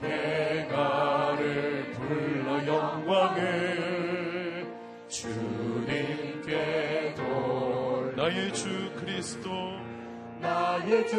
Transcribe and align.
개가를 0.00 1.90
불러 1.90 2.64
영광을 2.68 4.64
주님께 5.08 7.14
돌 7.16 8.14
나의 8.14 8.54
주 8.54 8.92
그리스도 8.94 9.50
나의 10.40 11.08
주 11.08 11.16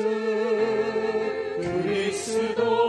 그리스도. 1.60 2.83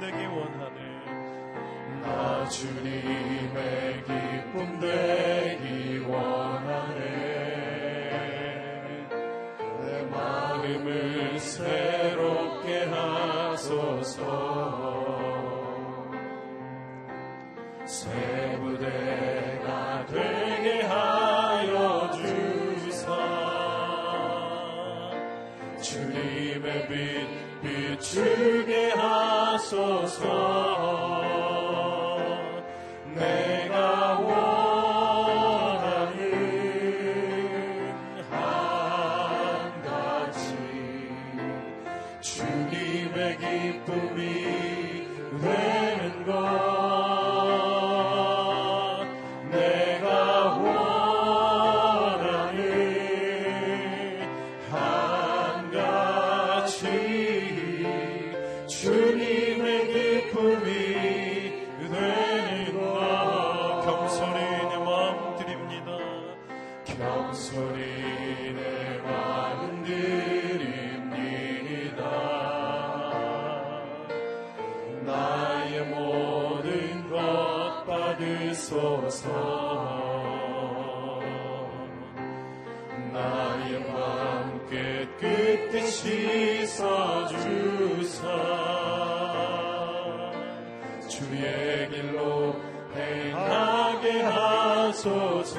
내게 0.00 0.26
원하네. 0.26 0.78
나 2.02 2.48
주님의 2.48 4.04
기쁨 4.04 4.78
되기 4.78 5.98
원하네. 6.06 6.98
내 9.80 10.02
마음을 10.10 11.38
새롭게 11.38 12.84
하소서. 12.84 14.18
새 17.84 18.37
받으소서 78.18 79.28
나의 83.12 83.80
마음 83.92 84.68
깨끗이 84.68 86.66
씻어주사. 86.66 87.36
주의 91.08 91.88
길로 91.90 92.56
행하게 92.94 94.22
하소서. 94.22 95.58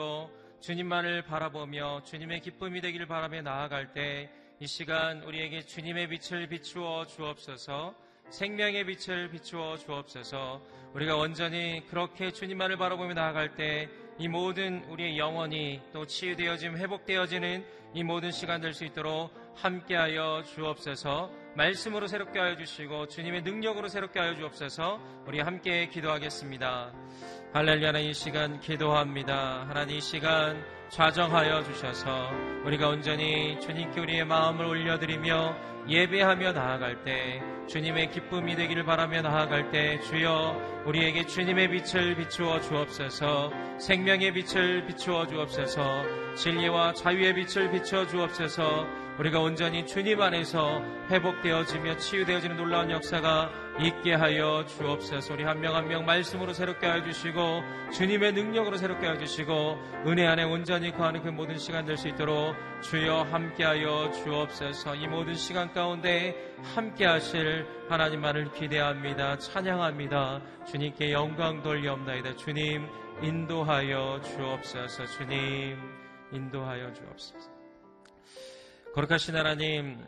주님만을 0.61 1.23
바라보며 1.23 2.03
주님의 2.03 2.41
기쁨이 2.41 2.81
되기를 2.81 3.07
바라며 3.07 3.41
나아갈 3.41 3.93
때 3.93 4.29
이 4.61 4.67
시간 4.67 5.23
우리에게 5.23 5.61
주님의 5.63 6.07
빛을 6.09 6.45
비추어 6.47 7.07
주옵소서 7.07 7.95
생명의 8.29 8.85
빛을 8.85 9.31
비추어 9.31 9.75
주옵소서 9.75 10.61
우리가 10.93 11.15
온전히 11.17 11.83
그렇게 11.89 12.31
주님만을 12.31 12.77
바라보며 12.77 13.15
나아갈 13.15 13.55
때 13.55 13.89
이 14.19 14.27
모든 14.27 14.83
우리의 14.83 15.17
영혼이 15.17 15.81
또 15.91 16.05
치유되어짐 16.05 16.77
회복되어지는 16.77 17.65
이 17.95 18.03
모든 18.03 18.29
시간 18.29 18.61
될 18.61 18.71
수 18.75 18.85
있도록 18.85 19.33
함께하여 19.55 20.43
주옵소서 20.43 21.31
말씀으로 21.55 22.05
새롭게 22.05 22.37
하여 22.37 22.55
주시고 22.55 23.07
주님의 23.07 23.41
능력으로 23.41 23.87
새롭게 23.87 24.19
하여 24.19 24.35
주옵소서 24.35 25.23
우리 25.25 25.39
함께 25.39 25.87
기도하겠습니다. 25.87 26.93
할렐루야 27.53 27.99
이 27.99 28.13
시간 28.13 28.61
기도합니다. 28.61 29.65
하나님 29.67 29.97
이 29.97 30.01
시간 30.01 30.63
좌정하여 30.87 31.63
주셔서 31.63 32.29
우리가 32.63 32.87
온전히 32.87 33.59
주님께 33.59 33.99
우리의 33.99 34.23
마음을 34.23 34.65
올려드리며 34.65 35.57
예배하며 35.89 36.53
나아갈 36.53 37.03
때 37.03 37.41
주님의 37.67 38.11
기쁨이 38.11 38.55
되기를 38.55 38.85
바라며 38.85 39.21
나아갈 39.23 39.69
때 39.69 39.99
주여 39.99 40.83
우리에게 40.85 41.25
주님의 41.25 41.71
빛을 41.71 42.15
비추어 42.15 42.61
주옵소서 42.61 43.51
생명의 43.79 44.31
빛을 44.31 44.85
비추어 44.85 45.27
주옵소서 45.27 46.35
진리와 46.35 46.93
자유의 46.93 47.33
빛을 47.35 47.69
비추어 47.71 48.07
주옵소서 48.07 48.87
우리가 49.19 49.41
온전히 49.41 49.85
주님 49.85 50.21
안에서 50.21 50.81
회복되어지며 51.09 51.97
치유되어지는 51.97 52.55
놀라운 52.55 52.91
역사가 52.91 53.51
있게 53.81 54.13
하여 54.13 54.63
주옵소서. 54.65 55.33
우리 55.33 55.43
한 55.43 55.59
명 55.59 55.75
한 55.75 55.87
명 55.87 56.05
말씀으로 56.05 56.53
새롭게 56.53 56.85
하여 56.87 57.03
주시고 57.03 57.61
주님의 57.93 58.33
능력으로 58.33 58.77
새롭게 58.77 59.07
하여 59.07 59.17
주시고 59.17 59.77
은혜 60.07 60.25
안에 60.27 60.43
온전히 60.43 60.91
거하는 60.91 61.21
그 61.23 61.29
모든 61.29 61.57
시간 61.57 61.85
될 61.85 61.97
수 61.97 62.07
있도록 62.07 62.55
주여 62.81 63.23
함께 63.31 63.63
하여 63.63 64.11
주옵소서. 64.23 64.95
이 64.95 65.07
모든 65.07 65.33
시간 65.35 65.73
가운데 65.73 66.35
함께 66.75 67.05
하실 67.05 67.65
하나님만을 67.89 68.51
기대합니다. 68.53 69.37
찬양합니다. 69.39 70.41
주님께 70.65 71.11
영광 71.11 71.61
돌리옵나이다. 71.63 72.35
주님 72.37 72.87
인도하여 73.21 74.21
주옵소서. 74.23 75.05
주님 75.07 75.77
인도하여 76.31 76.93
주옵소서. 76.93 77.49
거룩하신 78.93 79.35
하나님, 79.35 80.03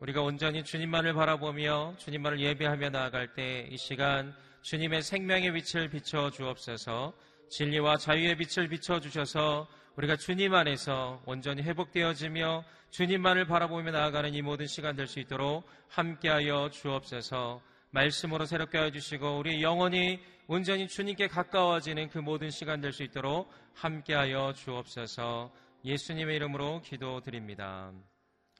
우리가 0.00 0.22
온전히 0.22 0.62
주님만을 0.64 1.12
바라보며 1.14 1.94
주님만을 1.98 2.40
예배하며 2.40 2.90
나아갈 2.90 3.34
때 3.34 3.68
이 3.70 3.76
시간 3.76 4.34
주님의 4.62 5.02
생명의 5.02 5.52
빛을 5.52 5.88
비춰 5.88 6.30
주옵소서 6.30 7.12
진리와 7.50 7.96
자유의 7.96 8.36
빛을 8.36 8.68
비춰 8.68 9.00
주셔서 9.00 9.66
우리가 9.96 10.16
주님 10.16 10.54
안에서 10.54 11.22
온전히 11.26 11.62
회복되어지며 11.62 12.64
주님만을 12.90 13.46
바라보며 13.46 13.90
나아가는 13.90 14.32
이 14.34 14.42
모든 14.42 14.66
시간 14.66 14.94
될 14.96 15.06
수 15.06 15.18
있도록 15.20 15.66
함께하여 15.88 16.70
주옵소서 16.70 17.60
말씀으로 17.90 18.44
새롭게 18.44 18.78
하여 18.78 18.90
주시고 18.90 19.38
우리 19.38 19.62
영혼이 19.62 20.20
온전히 20.46 20.86
주님께 20.88 21.26
가까워지는 21.28 22.08
그 22.10 22.18
모든 22.18 22.50
시간 22.50 22.80
될 22.80 22.92
수 22.92 23.02
있도록 23.02 23.50
함께하여 23.74 24.52
주옵소서 24.54 25.52
예수님의 25.84 26.36
이름으로 26.36 26.82
기도드립니다. 26.82 27.92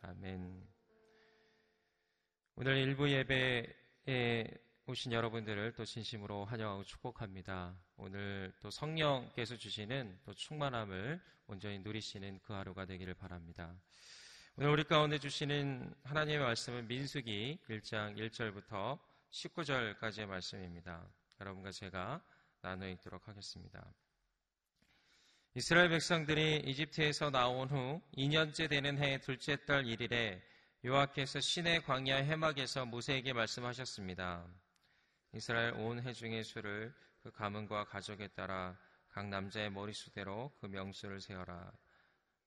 아멘. 0.03 0.78
오늘 2.61 2.77
일부 2.79 3.09
예배에 3.09 4.45
오신 4.87 5.13
여러분들을 5.13 5.75
또 5.77 5.85
진심으로 5.85 6.45
환영하고 6.45 6.83
축복합니다. 6.83 7.73
오늘 7.97 8.53
또 8.61 8.69
성령께서 8.69 9.57
주시는 9.57 10.19
또 10.25 10.35
충만함을 10.35 11.21
온전히 11.47 11.79
누리시는 11.79 12.41
그 12.43 12.55
하루가 12.55 12.85
되기를 12.85 13.15
바랍니다. 13.15 13.81
오늘 14.57 14.71
우리 14.71 14.83
가운데 14.83 15.21
주시는 15.21 15.95
하나님의 16.03 16.41
말씀은 16.41 16.89
민수기 16.89 17.61
1장 17.71 18.19
1절부터 18.19 18.99
19절까지의 19.31 20.27
말씀입니다. 20.27 21.09
여러분과 21.41 21.71
제가 21.71 22.21
나눠 22.61 22.89
읽도록 22.89 23.29
하겠습니다. 23.29 23.95
이스라엘 25.55 25.91
백성들이 25.91 26.65
이집트에서 26.67 27.31
나온 27.31 27.69
후 27.69 28.03
2년째 28.17 28.69
되는 28.69 28.99
해 28.99 29.21
둘째 29.21 29.65
달 29.65 29.85
1일에 29.85 30.43
요하께서 30.85 31.41
신의 31.41 31.83
광야 31.83 32.19
해막에서 32.19 32.87
모세에게 32.87 33.33
말씀하셨습니다. 33.33 34.47
이스라엘 35.33 35.75
온 35.75 36.01
해중의 36.01 36.45
수를 36.45 36.95
그 37.21 37.33
가문과 37.33 37.85
가족에 37.85 38.29
따라 38.29 38.79
각 39.09 39.27
남자의 39.29 39.71
머리수대로 39.71 40.53
그 40.61 40.67
명수를 40.67 41.21
세어라. 41.21 41.73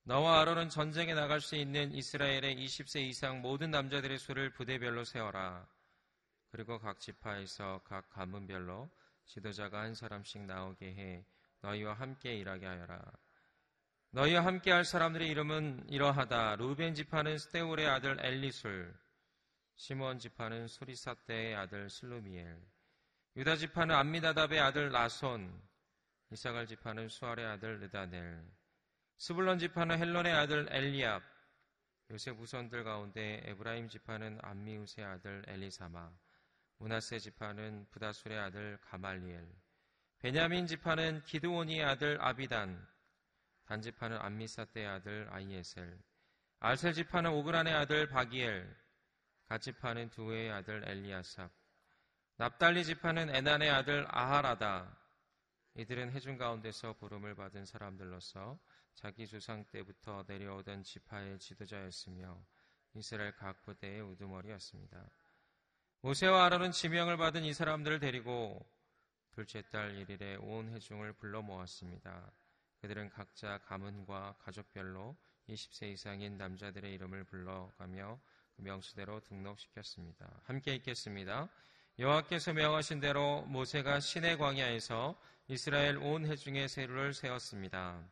너와 0.03 0.39
아론은 0.39 0.69
전쟁에 0.69 1.13
나갈 1.13 1.41
수 1.41 1.57
있는 1.57 1.91
이스라엘의 1.91 2.55
20세 2.55 3.01
이상 3.01 3.41
모든 3.41 3.69
남자들의 3.69 4.17
수를 4.17 4.53
부대별로 4.53 5.03
세어라. 5.03 5.67
그리고 6.51 6.79
각 6.79 7.01
지파에서 7.01 7.81
각 7.83 8.09
가문별로 8.09 8.89
지도자가 9.25 9.81
한 9.81 9.93
사람씩 9.93 10.43
나오게 10.43 10.85
해 10.85 11.25
너희와 11.59 11.95
함께 11.95 12.37
일하게 12.37 12.65
하여라. 12.65 13.01
너희와 14.13 14.43
함께 14.43 14.71
할 14.71 14.83
사람들의 14.83 15.25
이름은 15.29 15.85
이러하다. 15.87 16.57
루벤 16.57 16.95
지파는 16.95 17.37
스테울의 17.37 17.87
아들 17.87 18.17
엘리술, 18.19 18.93
시몬 19.77 20.19
지파는 20.19 20.67
수리사떼의 20.67 21.55
아들 21.55 21.89
슬루미엘, 21.89 22.61
유다 23.37 23.55
지파는 23.55 23.95
암미다답의 23.95 24.59
아들 24.59 24.91
나손, 24.91 25.57
이사갈 26.29 26.67
지파는 26.67 27.07
수알의 27.07 27.45
아들 27.45 27.79
르다넬, 27.79 28.45
스불론 29.17 29.59
지파는 29.59 29.97
헬론의 29.97 30.33
아들 30.33 30.67
엘리압, 30.69 31.23
요셉 32.11 32.37
후손들 32.37 32.83
가운데 32.83 33.41
에브라임 33.45 33.87
지파는 33.87 34.39
암미훗의 34.41 35.07
아들 35.07 35.41
엘리사마, 35.47 36.11
므낫세 36.79 37.17
지파는 37.17 37.87
브다술의 37.91 38.37
아들 38.37 38.77
가말리엘, 38.81 39.47
베냐민 40.19 40.67
지파는 40.67 41.23
기드오니의 41.23 41.85
아들 41.85 42.21
아비단, 42.21 42.90
단 43.65 43.81
지파는 43.81 44.17
암미삿대의 44.17 44.87
아들 44.87 45.27
아히에셀, 45.31 45.99
아셀 46.59 46.93
지파는 46.93 47.31
오그란의 47.31 47.73
아들 47.73 48.07
바기엘, 48.07 48.75
갓 49.47 49.59
지파는 49.59 50.09
두의 50.09 50.51
아들 50.51 50.87
엘리아삽, 50.87 51.51
납달리 52.37 52.83
지파는 52.85 53.35
에난의 53.35 53.69
아들 53.69 54.05
아히라다. 54.09 54.97
이들은 55.75 56.11
회중 56.11 56.37
가운데서 56.37 56.93
부름을 56.93 57.35
받은 57.35 57.65
사람들로서 57.65 58.59
자기 58.95 59.27
조상 59.27 59.63
때부터 59.65 60.25
내려오던 60.27 60.83
지파의 60.83 61.39
지도자였으며 61.39 62.43
이스라엘 62.93 63.35
각 63.35 63.61
부대의 63.61 64.01
우두머리였습니다. 64.01 65.09
모세와 66.01 66.45
아론은 66.45 66.71
지명을 66.71 67.17
받은 67.17 67.43
이 67.45 67.53
사람들을 67.53 67.99
데리고 67.99 68.67
둘째 69.31 69.61
달 69.69 69.93
1일에 69.93 70.37
온 70.41 70.73
회중을 70.73 71.13
불러 71.13 71.41
모았습니다. 71.41 72.31
그들은 72.81 73.09
각자 73.09 73.59
가문과 73.59 74.35
가족별로 74.39 75.15
20세 75.47 75.93
이상인 75.93 76.37
남자들의 76.37 76.91
이름을 76.93 77.25
불러가며 77.25 78.19
그 78.55 78.61
명수대로 78.61 79.19
등록시켰습니다. 79.21 80.41
함께 80.43 80.75
읽겠습니다. 80.75 81.49
여호와께서 81.99 82.53
명하신 82.53 82.99
대로 82.99 83.43
모세가 83.43 83.99
신의 83.99 84.37
광야에서 84.37 85.19
이스라엘 85.47 85.97
온 85.97 86.25
회중의 86.25 86.67
세루를 86.69 87.13
세웠습니다. 87.13 88.03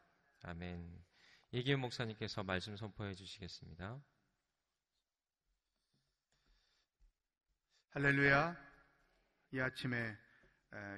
아멘. 0.43 1.03
이기훈 1.51 1.79
목사님께서 1.79 2.43
말씀 2.43 2.77
선포해 2.77 3.13
주시겠습니다. 3.15 3.99
할렐루야. 7.91 8.55
이 9.51 9.59
아침에 9.59 10.15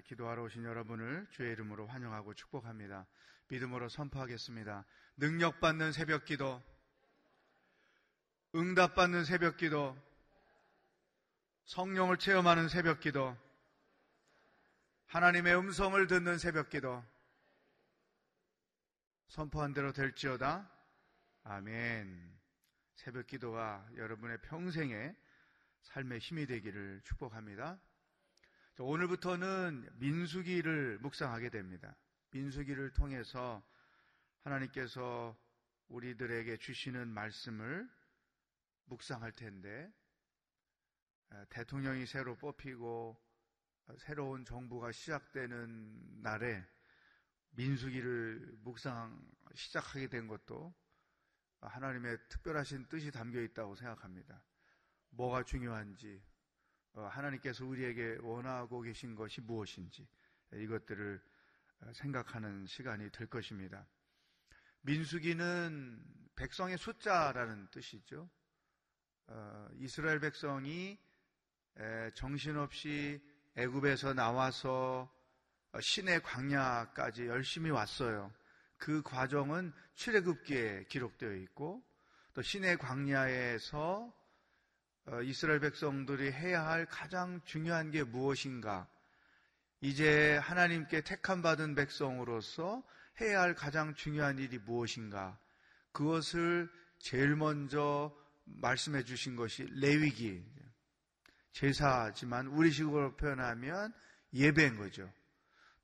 기도하러 0.03 0.43
오신 0.43 0.65
여러분을 0.65 1.27
주의 1.29 1.53
이름으로 1.53 1.87
환영하고 1.87 2.33
축복합니다. 2.33 3.07
믿음으로 3.51 3.89
선포하겠습니다. 3.89 4.85
능력받는 5.17 5.91
새벽 5.91 6.23
기도, 6.23 6.63
응답받는 8.55 9.25
새벽 9.25 9.57
기도, 9.57 9.97
성령을 11.65 12.17
체험하는 12.17 12.69
새벽 12.69 13.01
기도, 13.01 13.37
하나님의 15.07 15.57
음성을 15.57 16.07
듣는 16.07 16.37
새벽 16.37 16.69
기도, 16.69 17.03
선포한 19.27 19.73
대로 19.73 19.91
될지어다. 19.91 20.69
아멘. 21.43 22.39
새벽 22.95 23.27
기도가 23.27 23.85
여러분의 23.97 24.37
평생에 24.43 25.13
삶의 25.81 26.19
힘이 26.19 26.45
되기를 26.45 27.01
축복합니다. 27.03 27.79
오늘부터는 28.79 29.89
민수기를 29.99 30.99
묵상하게 31.01 31.49
됩니다. 31.49 31.95
민수기를 32.31 32.91
통해서 32.91 33.63
하나님께서 34.41 35.37
우리들에게 35.87 36.57
주시는 36.57 37.09
말씀을 37.09 37.89
묵상할 38.85 39.31
텐데 39.33 39.91
대통령이 41.49 42.05
새로 42.05 42.35
뽑히고 42.37 43.21
새로운 43.99 44.45
정부가 44.45 44.91
시작되는 44.91 46.21
날에 46.21 46.65
민수기를 47.51 48.57
묵상 48.61 49.21
시작하게 49.53 50.07
된 50.07 50.27
것도 50.27 50.73
하나님의 51.59 52.17
특별하신 52.29 52.87
뜻이 52.87 53.11
담겨 53.11 53.41
있다고 53.41 53.75
생각합니다. 53.75 54.41
뭐가 55.09 55.43
중요한지, 55.43 56.23
어, 56.93 57.03
하나님께서 57.07 57.65
우리에게 57.65 58.17
원하고 58.21 58.81
계신 58.81 59.15
것이 59.15 59.41
무엇인지 59.41 60.07
이것들을 60.53 61.21
어, 61.25 61.30
생각하는 61.93 62.65
시간이 62.67 63.09
될 63.11 63.27
것입니다. 63.27 63.85
민수기는 64.81 66.03
백성의 66.35 66.77
숫자라는 66.77 67.67
뜻이죠. 67.71 68.29
어, 69.27 69.67
이스라엘 69.75 70.19
백성이 70.19 70.97
정신없이 72.15 73.21
애굽에서 73.55 74.13
나와서 74.13 75.11
신의 75.79 76.21
광야까지 76.23 77.27
열심히 77.27 77.69
왔어요. 77.69 78.33
그 78.77 79.01
과정은 79.03 79.71
출애굽기에 79.93 80.85
기록되어 80.85 81.35
있고 81.35 81.83
또 82.33 82.41
신의 82.41 82.77
광야에서 82.77 84.13
어, 85.07 85.21
이스라엘 85.23 85.59
백성들이 85.59 86.31
해야 86.31 86.65
할 86.65 86.85
가장 86.85 87.41
중요한 87.43 87.91
게 87.91 88.03
무엇인가? 88.03 88.87
이제 89.81 90.37
하나님께 90.37 91.01
택함 91.01 91.41
받은 91.41 91.73
백성으로서 91.73 92.83
해야 93.19 93.41
할 93.41 93.55
가장 93.55 93.95
중요한 93.95 94.37
일이 94.37 94.59
무엇인가? 94.59 95.39
그것을 95.91 96.69
제일 96.99 97.35
먼저 97.35 98.15
말씀해 98.45 99.03
주신 99.03 99.35
것이 99.35 99.65
레위기 99.71 100.45
제사지만 101.51 102.47
우리식으로 102.47 103.15
표현하면 103.17 103.91
예배인 104.33 104.77
거죠. 104.77 105.11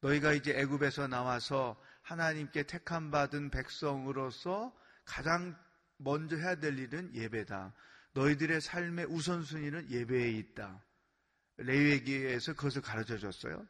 너희가 0.01 0.33
이제 0.33 0.51
애굽에서 0.57 1.07
나와서 1.07 1.81
하나님께 2.03 2.63
택함 2.63 3.09
받은 3.09 3.49
백성으로서 3.49 4.73
가장 5.05 5.57
먼저 5.97 6.37
해야 6.37 6.55
될 6.55 6.77
일은 6.77 7.13
예배다. 7.15 7.73
너희들의 8.13 8.61
삶의 8.61 9.05
우선순위는 9.05 9.89
예배에 9.89 10.29
있다. 10.29 10.83
레위기에서 11.57 12.53
그것을 12.53 12.83
가르쳐 12.83 13.17
줬어요. 13.17 13.65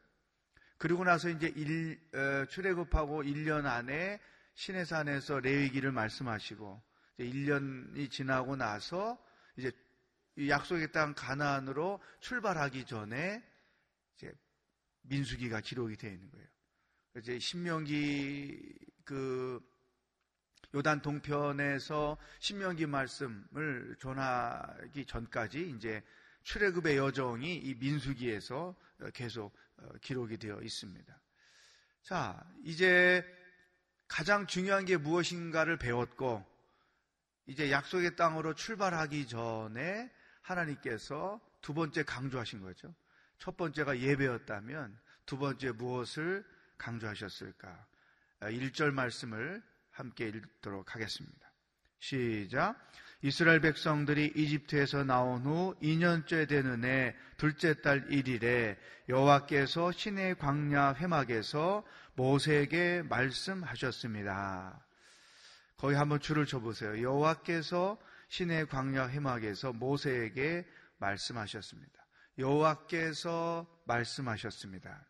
그리고 0.77 1.03
나서 1.03 1.29
이제 1.29 1.47
일, 1.55 1.99
어, 2.13 2.45
출애굽하고 2.45 3.23
1년 3.23 3.65
안에 3.65 4.19
시내산에서 4.53 5.39
레위기를 5.39 5.91
말씀하시고 5.91 6.81
1년이 7.19 8.11
지나고 8.11 8.55
나서 8.55 9.17
이제 9.55 9.71
약속의 10.47 10.91
땅 10.91 11.13
가나안으로 11.15 11.99
출발하기 12.19 12.85
전에 12.85 13.43
이제 14.15 14.31
민수기가 15.01 15.61
기록이 15.61 15.95
되어 15.95 16.11
있는 16.11 16.29
거예요. 16.29 16.47
이제 17.17 17.39
신명기 17.39 18.75
그 19.03 19.59
요단 20.75 21.01
동편에서 21.01 22.17
신명기 22.39 22.85
말씀을 22.85 23.95
전하기 23.99 25.05
전까지 25.05 25.69
이제 25.75 26.03
출애굽의 26.43 26.97
여정이 26.97 27.55
이 27.57 27.75
민수기에서 27.75 28.75
계속 29.13 29.55
어, 29.77 29.89
기록이 30.01 30.37
되어 30.37 30.59
있습니다. 30.61 31.21
자, 32.03 32.43
이제 32.63 33.23
가장 34.07 34.47
중요한 34.47 34.85
게 34.85 34.97
무엇인가를 34.97 35.77
배웠고 35.77 36.45
이제 37.45 37.71
약속의 37.71 38.15
땅으로 38.15 38.53
출발하기 38.53 39.27
전에 39.27 40.11
하나님께서 40.41 41.39
두 41.61 41.73
번째 41.73 42.03
강조하신 42.03 42.61
거죠. 42.61 42.93
첫 43.39 43.57
번째가 43.57 43.99
예배였다면 43.99 44.97
두 45.25 45.37
번째 45.37 45.71
무엇을 45.71 46.45
강조하셨을까? 46.77 47.87
1절 48.41 48.89
아, 48.89 48.91
말씀을 48.91 49.61
함께 49.91 50.27
읽도록 50.29 50.95
하겠습니다. 50.95 51.51
시작. 51.99 52.75
이스라엘 53.21 53.59
백성들이 53.61 54.33
이집트에서 54.35 55.03
나온 55.03 55.43
후 55.43 55.75
2년째 55.81 56.47
되는 56.47 56.83
해 56.83 57.15
둘째 57.37 57.81
달 57.81 58.07
1일에 58.07 58.77
여호와께서 59.09 59.91
신의 59.91 60.37
광야 60.37 60.95
회막에서 60.95 61.83
모세에게 62.15 63.03
말씀하셨습니다. 63.03 64.85
거기 65.77 65.95
한번 65.95 66.19
줄을 66.19 66.45
쳐보세요. 66.45 67.01
여호와께서 67.01 67.97
신의 68.29 68.67
광야 68.67 69.09
회막에서 69.09 69.73
모세에게 69.73 70.67
말씀하셨습니다. 70.97 71.93
여호와께서 72.37 73.65
말씀하셨습니다. 73.85 75.07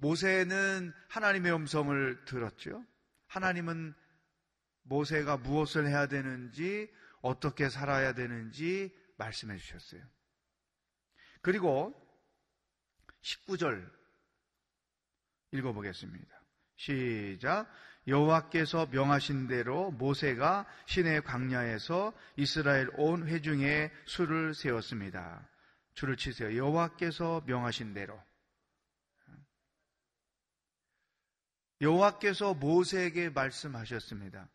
모세는 0.00 0.92
하나님의 1.08 1.54
음성을 1.54 2.24
들었죠. 2.24 2.84
하나님은 3.28 3.94
모세가 4.82 5.38
무엇을 5.38 5.86
해야 5.86 6.06
되는지, 6.06 6.92
어떻게 7.20 7.68
살아야 7.68 8.14
되는지 8.14 8.94
말씀해 9.16 9.56
주셨어요. 9.56 10.02
그리고 11.40 11.94
19절 13.22 13.90
읽어보겠습니다. 15.52 16.42
시작. 16.76 17.68
여호와께서 18.08 18.86
명하신 18.86 19.46
대로 19.46 19.92
모세가 19.92 20.66
신의 20.86 21.22
광야에서 21.22 22.12
이스라엘 22.36 22.90
온 22.94 23.28
회중에 23.28 23.92
수를 24.06 24.54
세웠습니다. 24.54 25.48
줄을 25.94 26.16
치세요. 26.16 26.56
여호와께서 26.56 27.44
명하신 27.46 27.94
대로. 27.94 28.20
여호와께서 31.80 32.54
모세에게 32.54 33.30
말씀하셨습니다. 33.30 34.48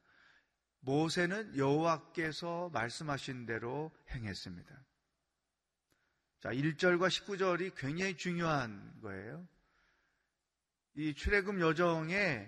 모세는 0.79 1.57
여호와께서 1.57 2.69
말씀하신 2.74 3.46
대로 3.46 3.91
행했습니다. 4.12 4.86
자, 6.39 6.50
1절과 6.50 7.07
19절이 7.10 7.75
굉장히 7.75 8.15
중요한 8.15 9.00
거예요. 9.01 9.48
이 10.93 11.13
출애굽 11.13 11.60
여정에 11.60 12.48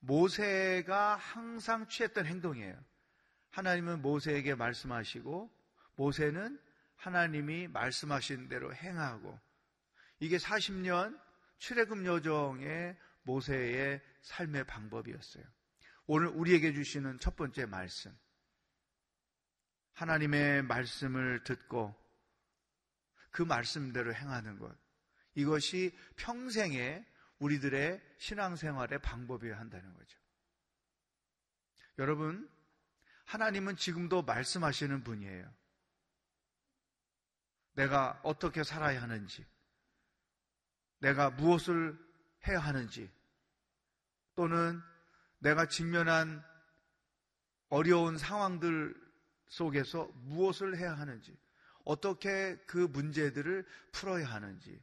모세가 0.00 1.16
항상 1.16 1.88
취했던 1.88 2.26
행동이에요. 2.26 2.78
하나님은 3.50 4.02
모세에게 4.02 4.54
말씀하시고 4.54 5.50
모세는 5.96 6.60
하나님이 6.96 7.68
말씀하신 7.68 8.48
대로 8.48 8.74
행하고 8.74 9.38
이게 10.20 10.36
40년 10.36 11.18
출애굽 11.58 12.04
여정의 12.04 12.96
모세의 13.22 14.00
삶의 14.22 14.64
방법이었어요. 14.64 15.44
오늘 16.06 16.28
우리에게 16.28 16.72
주시는 16.72 17.18
첫 17.18 17.36
번째 17.36 17.66
말씀. 17.66 18.16
하나님의 19.94 20.62
말씀을 20.62 21.42
듣고 21.44 21.94
그 23.30 23.42
말씀대로 23.42 24.14
행하는 24.14 24.58
것. 24.58 24.76
이것이 25.34 25.96
평생의 26.16 27.04
우리들의 27.38 28.00
신앙생활의 28.18 29.00
방법이어야 29.00 29.58
한다는 29.58 29.92
거죠. 29.94 30.18
여러분, 31.98 32.50
하나님은 33.24 33.76
지금도 33.76 34.22
말씀하시는 34.22 35.02
분이에요. 35.02 35.52
내가 37.72 38.20
어떻게 38.22 38.64
살아야 38.64 39.02
하는지, 39.02 39.44
내가 40.98 41.30
무엇을 41.30 41.98
해야 42.46 42.58
하는지, 42.58 43.10
또는 44.34 44.80
내가 45.38 45.66
직면한 45.66 46.42
어려운 47.68 48.16
상황들 48.18 48.94
속에서 49.48 50.10
무엇을 50.24 50.76
해야 50.76 50.94
하는지, 50.94 51.36
어떻게 51.84 52.56
그 52.66 52.78
문제들을 52.78 53.64
풀어야 53.92 54.26
하는지, 54.26 54.80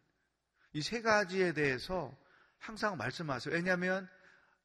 이 0.73 0.81
세 0.81 1.01
가지에 1.01 1.53
대해서 1.53 2.17
항상 2.57 2.97
말씀하세요. 2.97 3.53
왜냐하면 3.53 4.09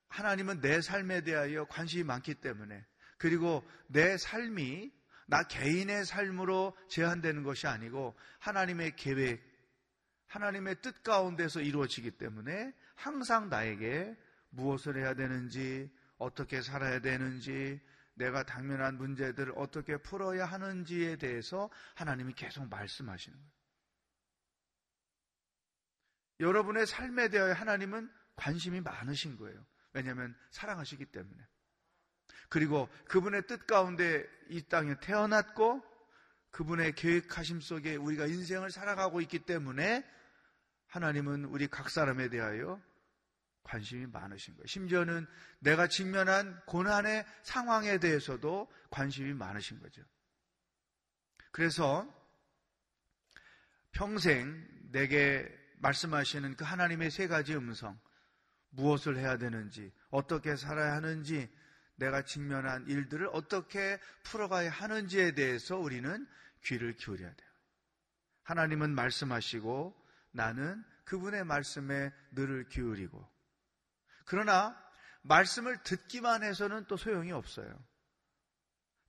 하나님은 0.09 0.61
내 0.61 0.81
삶에 0.81 1.23
대하여 1.23 1.65
관심이 1.67 2.05
많기 2.05 2.35
때문에, 2.35 2.85
그리고 3.19 3.69
내 3.89 4.17
삶이 4.17 4.91
나 5.27 5.43
개인의 5.43 6.07
삶으로 6.07 6.75
제한되는 6.89 7.43
것이 7.43 7.67
아니고 7.67 8.15
하나님의 8.39 8.97
계획, 8.97 9.43
하나님의 10.29 10.81
뜻 10.81 11.03
가운데서 11.03 11.61
이루어지기 11.61 12.13
때문에 12.13 12.73
항상 12.95 13.51
나에게 13.51 14.17
무엇을 14.51 14.97
해야 14.97 15.15
되는지, 15.15 15.91
어떻게 16.17 16.63
살아야 16.63 17.01
되는지, 17.01 17.81
내가 18.15 18.43
당면한 18.43 18.97
문제들을 18.99 19.53
어떻게 19.57 19.97
풀어야 19.97 20.45
하는지에 20.45 21.17
대해서 21.17 21.71
하나님이 21.95 22.35
계속 22.35 22.69
말씀하시는 22.69 23.37
거예요. 23.39 23.59
여러분의 26.41 26.87
삶에 26.87 27.29
대하여 27.29 27.53
하나님은 27.53 28.11
관심이 28.37 28.81
많으신 28.81 29.37
거예요. 29.37 29.65
왜냐하면 29.93 30.37
사랑하시기 30.51 31.07
때문에. 31.07 31.47
그리고 32.49 32.89
그분의 33.09 33.47
뜻 33.47 33.67
가운데 33.67 34.25
이 34.49 34.63
땅에 34.63 34.99
태어났고 35.01 35.83
그분의 36.51 36.95
계획하심 36.95 37.61
속에 37.61 37.97
우리가 37.97 38.27
인생을 38.27 38.71
살아가고 38.71 39.21
있기 39.23 39.41
때문에 39.41 40.05
하나님은 40.87 41.45
우리 41.45 41.69
각 41.69 41.91
사람에 41.91 42.29
대하여 42.29 42.81
관심이 43.69 44.07
많으신 44.07 44.55
거예요. 44.55 44.67
심지어는 44.67 45.27
내가 45.59 45.89
직면한 45.89 46.63
고난의 46.67 47.27
상황에 47.43 47.99
대해서도 47.99 48.73
관심이 48.91 49.35
많으신 49.35 49.79
거죠. 49.79 50.03
그래서 51.53 52.09
평생 53.93 54.67
내게 54.91 55.47
말씀하시는 55.81 56.57
그 56.57 56.65
하나님의 56.65 57.11
세 57.11 57.29
가지 57.29 57.55
음성, 57.55 58.01
무엇을 58.71 59.19
해야 59.19 59.37
되는지, 59.37 59.93
어떻게 60.11 60.57
살아야 60.57 60.95
하는지, 60.95 61.51
내가 61.97 62.23
직면한 62.23 62.89
일들을 62.89 63.29
어떻게 63.33 64.01
풀어가야 64.23 64.71
하는지에 64.71 65.33
대해서 65.33 65.77
우리는 65.77 66.27
귀를 66.65 66.95
기울여야 66.95 67.35
돼요. 67.35 67.49
하나님은 68.45 68.95
말씀하시고 68.95 69.95
나는 70.31 70.83
그분의 71.05 71.45
말씀에 71.45 72.13
늘을 72.33 72.69
기울이고 72.69 73.38
그러나 74.29 74.79
말씀을 75.23 75.83
듣기만 75.83 76.43
해서는 76.43 76.85
또 76.87 76.97
소용이 76.97 77.33
없어요. 77.33 77.83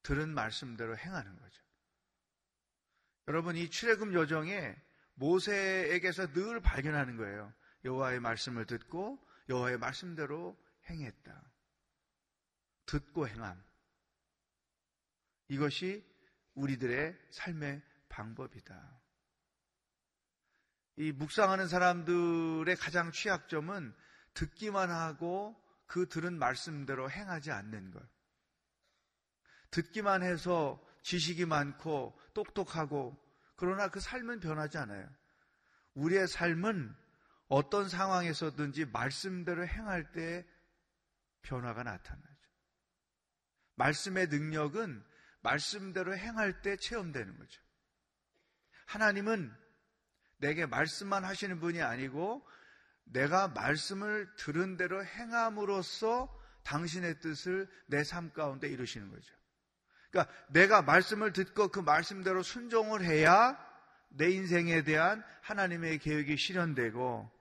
들은 0.01 0.34
말씀대로 0.34 0.97
행하는 0.97 1.38
거죠. 1.38 1.62
여러분 3.27 3.58
이 3.58 3.69
출애굽 3.69 4.13
여정에 4.13 4.75
모세에게서 5.15 6.32
늘 6.32 6.62
발견하는 6.62 7.17
거예요. 7.17 7.53
여호와의 7.84 8.21
말씀을 8.21 8.65
듣고 8.65 9.19
여호와의 9.49 9.77
말씀대로 9.77 10.58
행했다. 10.89 11.51
듣고 12.86 13.27
행함. 13.27 13.62
이것이 15.49 16.05
우리들의 16.53 17.17
삶의 17.32 17.82
방법이다. 18.08 19.01
이 20.95 21.12
묵상하는 21.12 21.67
사람들의 21.67 22.75
가장 22.77 23.12
취약점은 23.12 23.93
듣기만 24.39 24.89
하고 24.89 25.62
그 25.86 26.08
들은 26.08 26.39
말씀대로 26.39 27.12
행하지 27.12 27.52
않는 27.52 27.91
것. 27.91 28.02
듣기만 29.71 30.23
해서 30.23 30.82
지식이 31.04 31.45
많고 31.45 32.17
똑똑하고 32.34 33.17
그러나 33.58 33.89
그 33.89 33.99
삶은 33.99 34.39
변하지 34.39 34.78
않아요. 34.78 35.10
우리의 35.93 36.28
삶은 36.30 36.95
어떤 37.49 37.89
상황에서든지 37.89 38.86
말씀대로 38.86 39.67
행할 39.67 40.13
때 40.13 40.47
변화가 41.41 41.84
나타나죠. 41.84 42.30
말씀의 43.75 44.28
능력은 44.28 45.04
말씀대로 45.41 46.15
행할 46.15 46.62
때 46.62 46.78
체험되는 46.78 47.38
거죠. 47.38 47.62
하나님은 48.86 49.54
내게 50.38 50.65
말씀만 50.65 51.25
하시는 51.25 51.60
분이 51.60 51.82
아니고 51.82 52.47
내가 53.11 53.47
말씀을 53.49 54.33
들은 54.35 54.77
대로 54.77 55.03
행함으로써 55.03 56.33
당신의 56.63 57.19
뜻을 57.19 57.67
내 57.87 58.03
삶 58.03 58.31
가운데 58.33 58.67
이루시는 58.67 59.09
거죠. 59.09 59.33
그러니까 60.11 60.33
내가 60.49 60.81
말씀을 60.81 61.33
듣고 61.33 61.69
그 61.69 61.79
말씀대로 61.79 62.43
순종을 62.43 63.03
해야 63.03 63.57
내 64.09 64.29
인생에 64.29 64.83
대한 64.83 65.23
하나님의 65.41 65.99
계획이 65.99 66.37
실현되고 66.37 67.31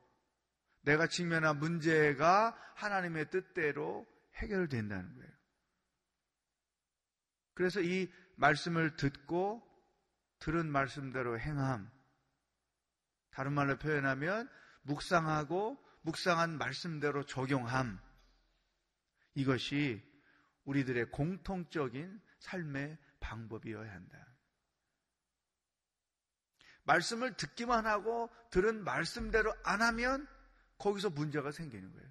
내가 0.82 1.06
직면한 1.06 1.58
문제가 1.58 2.56
하나님의 2.74 3.30
뜻대로 3.30 4.06
해결된다는 4.36 5.14
거예요. 5.16 5.32
그래서 7.54 7.80
이 7.80 8.10
말씀을 8.36 8.96
듣고 8.96 9.62
들은 10.38 10.70
말씀대로 10.70 11.38
행함. 11.38 11.90
다른 13.30 13.52
말로 13.52 13.76
표현하면 13.78 14.48
묵상하고 14.88 15.78
묵상한 16.02 16.58
말씀대로 16.58 17.24
적용함. 17.24 18.00
이것이 19.34 20.02
우리들의 20.64 21.10
공통적인 21.10 22.20
삶의 22.40 22.98
방법이어야 23.20 23.92
한다. 23.92 24.26
말씀을 26.84 27.36
듣기만 27.36 27.86
하고 27.86 28.30
들은 28.50 28.82
말씀대로 28.82 29.54
안 29.62 29.82
하면 29.82 30.26
거기서 30.78 31.10
문제가 31.10 31.52
생기는 31.52 31.92
거예요. 31.92 32.08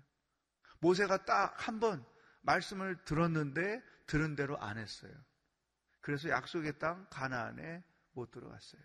모세가 0.79 1.25
딱 1.25 1.55
한 1.67 1.79
번 1.79 2.05
말씀을 2.41 3.03
들었는데 3.03 3.81
들은 4.05 4.35
대로 4.35 4.57
안 4.59 4.77
했어요. 4.77 5.11
그래서 5.99 6.29
약속의 6.29 6.79
땅 6.79 7.07
가나안에 7.09 7.83
못 8.13 8.31
들어갔어요. 8.31 8.81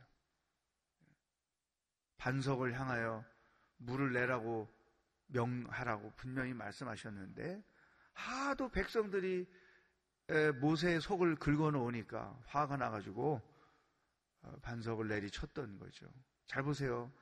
반석을 2.16 2.78
향하여 2.78 3.24
물을 3.84 4.12
내라고 4.12 4.68
명하라고 5.26 6.12
분명히 6.16 6.52
말씀하셨는데 6.54 7.62
하도 8.12 8.68
백성들이 8.68 9.46
모세의 10.60 11.00
속을 11.00 11.36
긁어 11.36 11.70
놓으니까 11.70 12.38
화가 12.46 12.76
나가지고 12.76 13.40
어, 14.42 14.56
반석을 14.62 15.08
내리쳤던 15.08 15.78
거죠. 15.78 16.06
잘 16.46 16.62
보세요. 16.62 17.12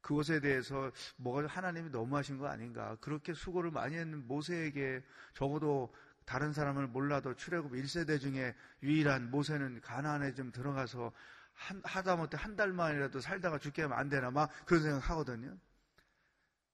그것에 0.00 0.40
대해서 0.40 0.90
뭐가 1.16 1.46
하나님이 1.46 1.90
너무하신 1.90 2.38
거 2.38 2.48
아닌가. 2.48 2.96
그렇게 3.00 3.34
수고를 3.34 3.70
많이 3.70 3.96
했는 3.96 4.26
모세에게 4.26 5.02
적어도 5.34 5.94
다른 6.24 6.52
사람을 6.52 6.88
몰라도 6.88 7.34
출애굽 7.34 7.72
1세대 7.72 8.20
중에 8.20 8.54
유일한 8.82 9.30
모세는 9.30 9.80
가나안에 9.80 10.34
좀 10.34 10.50
들어가서 10.50 11.12
한, 11.52 11.80
하다못해 11.84 12.36
한 12.36 12.56
달만이라도 12.56 13.20
살다가 13.20 13.58
죽게 13.58 13.82
하면 13.82 13.98
안 13.98 14.08
되나 14.08 14.30
막 14.30 14.50
그런 14.64 14.82
생각 14.82 15.10
하거든요. 15.10 15.56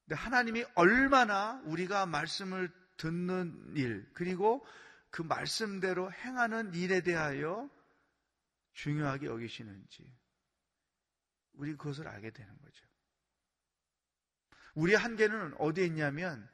근데 0.08 0.22
하나님이 0.22 0.64
얼마나 0.74 1.60
우리가 1.66 2.06
말씀을 2.06 2.72
듣는 2.96 3.76
일 3.76 4.08
그리고 4.14 4.66
그 5.10 5.20
말씀대로 5.20 6.10
행하는 6.10 6.72
일에 6.72 7.02
대하여 7.02 7.68
중요하게 8.72 9.26
여기시는지 9.26 10.10
우리 11.52 11.76
그것을 11.76 12.08
알게 12.08 12.30
되는 12.30 12.58
거죠. 12.58 12.86
우리 14.74 14.94
한계는 14.94 15.54
어디에 15.58 15.84
있냐면 15.84 16.48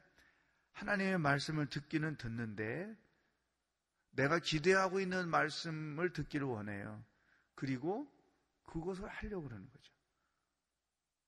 하나님의 0.73 1.19
말씀을 1.19 1.67
듣기는 1.67 2.17
듣는데 2.17 2.93
내가 4.11 4.39
기대하고 4.39 4.99
있는 4.99 5.29
말씀을 5.29 6.11
듣기를 6.11 6.45
원해요. 6.45 7.01
그리고 7.53 8.11
그것을 8.63 9.07
하려고 9.07 9.43
그러는 9.43 9.65
거죠. 9.69 9.93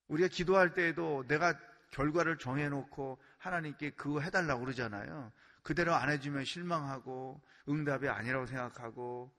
우리가 0.10 0.28
기도할 0.28 0.74
때에도 0.74 1.26
내가 1.28 1.58
결과를 1.92 2.38
정해놓고 2.38 3.22
하나님께 3.38 3.92
그거 3.92 4.20
해달라고 4.20 4.62
그러잖아요. 4.62 5.32
그대로 5.64 5.94
안 5.94 6.10
해주면 6.10 6.46
실망하고 6.46 7.42
응답이 7.70 8.08
아니라고 8.08 8.46
생각하고 8.46 9.34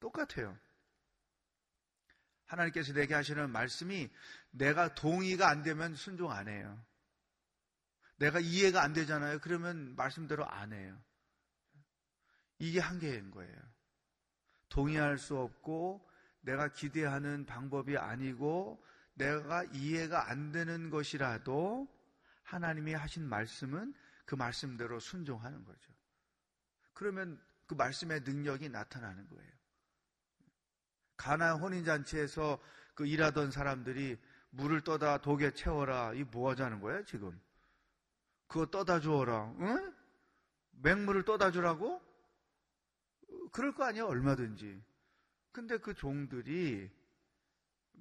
똑같아요. 0.00 0.56
하나님께서 2.46 2.92
내게 2.94 3.14
하시는 3.14 3.50
말씀이 3.50 4.10
내가 4.50 4.94
동의가 4.94 5.48
안 5.50 5.62
되면 5.62 5.94
순종 5.94 6.32
안 6.32 6.48
해요. 6.48 6.82
내가 8.16 8.40
이해가 8.40 8.82
안 8.82 8.92
되잖아요. 8.92 9.38
그러면 9.40 9.94
말씀대로 9.96 10.46
안 10.46 10.72
해요. 10.72 10.98
이게 12.58 12.80
한계인 12.80 13.30
거예요. 13.30 13.56
동의할 14.68 15.18
수 15.18 15.36
없고 15.36 16.06
내가 16.40 16.68
기대하는 16.68 17.46
방법이 17.46 17.96
아니고 17.96 18.82
내가 19.18 19.64
이해가 19.64 20.30
안 20.30 20.52
되는 20.52 20.90
것이라도 20.90 21.88
하나님이 22.44 22.94
하신 22.94 23.28
말씀은 23.28 23.92
그 24.24 24.34
말씀대로 24.34 25.00
순종하는 25.00 25.64
거죠. 25.64 25.92
그러면 26.94 27.40
그 27.66 27.74
말씀의 27.74 28.20
능력이 28.20 28.68
나타나는 28.70 29.28
거예요. 29.28 29.52
가나 31.16 31.54
혼인잔치에서 31.54 32.58
그 32.94 33.06
일하던 33.06 33.50
사람들이 33.50 34.18
물을 34.50 34.80
떠다 34.80 35.18
독에 35.20 35.52
채워라. 35.52 36.14
이 36.14 36.24
뭐 36.24 36.50
하자는 36.50 36.80
거야, 36.80 37.04
지금? 37.04 37.38
그거 38.46 38.66
떠다 38.66 39.00
주어라. 39.00 39.52
응? 39.60 39.94
맹물을 40.82 41.24
떠다 41.24 41.50
주라고? 41.50 42.00
그럴 43.52 43.74
거 43.74 43.84
아니야, 43.84 44.04
얼마든지. 44.04 44.82
근데 45.52 45.76
그 45.78 45.94
종들이 45.94 46.90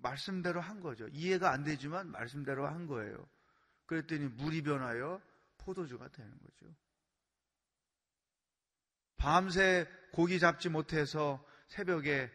말씀대로 0.01 0.61
한 0.61 0.79
거죠. 0.79 1.07
이해가 1.09 1.51
안 1.51 1.63
되지만 1.63 2.11
말씀대로 2.11 2.67
한 2.67 2.87
거예요. 2.87 3.27
그랬더니 3.85 4.27
물이 4.27 4.63
변하여 4.63 5.21
포도주가 5.57 6.07
되는 6.09 6.31
거죠. 6.31 6.73
밤새 9.17 9.87
고기 10.11 10.39
잡지 10.39 10.69
못해서 10.69 11.43
새벽에 11.67 12.31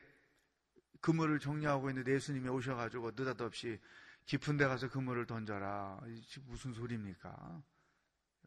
그물을 1.00 1.38
정리하고 1.38 1.90
있는데 1.90 2.12
예수님이 2.14 2.48
오셔가지고 2.48 3.12
느닷없이 3.12 3.80
깊은 4.26 4.56
데 4.56 4.66
가서 4.66 4.88
그물을 4.88 5.26
던져라. 5.26 6.00
이게 6.06 6.40
무슨 6.46 6.72
소리입니까? 6.72 7.62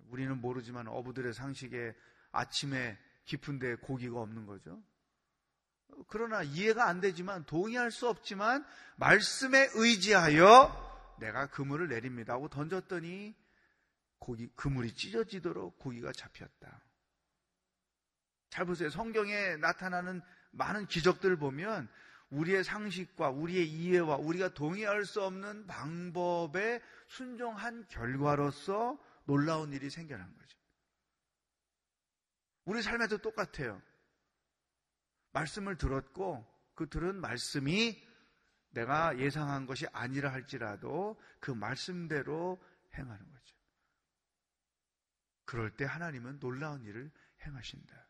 우리는 0.10 0.40
모르지만 0.40 0.88
어부들의 0.88 1.34
상식에 1.34 1.94
아침에 2.32 2.98
깊은 3.26 3.60
데 3.60 3.76
고기가 3.76 4.22
없는 4.22 4.46
거죠. 4.46 4.82
그러나 6.08 6.44
이해가 6.44 6.88
안 6.88 7.02
되지만 7.02 7.46
동의할 7.46 7.92
수 7.92 8.08
없지만 8.08 8.66
말씀에 8.98 9.70
의지하여 9.74 11.16
내가 11.20 11.48
그물을 11.48 11.88
내립니다 11.88 12.34
하고 12.34 12.50
던졌더니 12.50 13.36
고기 14.20 14.48
그물이 14.56 14.94
찢어지도록 14.94 15.80
고기가 15.80 16.12
잡혔다. 16.12 16.82
잘 18.50 18.66
보세요. 18.66 18.90
성경에 18.90 19.58
나타나는 19.58 20.22
많은 20.52 20.88
기적들을 20.88 21.38
보면 21.38 21.90
우리의 22.30 22.64
상식과 22.64 23.30
우리의 23.30 23.68
이해와 23.70 24.18
우리가 24.18 24.54
동의할 24.54 25.06
수 25.06 25.22
없는 25.22 25.68
방법에 25.68 26.82
순종한 27.08 27.86
결과로서 27.88 28.98
놀라운 29.26 29.74
일이 29.74 29.90
생겨난 29.90 30.26
거죠. 30.26 30.58
우리 32.66 32.82
삶에도 32.82 33.18
똑같아요. 33.20 33.82
말씀을 35.36 35.78
들었고 35.78 36.46
그 36.76 36.90
들은 36.90 37.20
말씀이 37.20 38.02
내가 38.70 39.18
예상한 39.20 39.66
것이 39.66 39.86
아니라 39.92 40.32
할지라도 40.32 41.22
그 41.40 41.52
말씀대로 41.52 42.62
행하는 42.94 43.32
거죠. 43.32 43.56
그럴 45.46 45.76
때 45.76 45.86
하나님은 45.86 46.40
놀라운 46.40 46.84
일을 46.84 47.12
행하신다. 47.46 48.08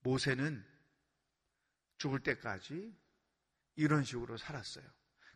모세는 0.00 0.64
죽을 1.96 2.20
때까지 2.20 2.94
이런 3.76 4.04
식으로 4.04 4.36
살았어요. 4.36 4.84